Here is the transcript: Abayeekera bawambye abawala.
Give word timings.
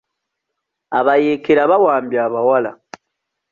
Abayeekera 0.99 1.61
bawambye 1.71 2.17
abawala. 2.27 2.71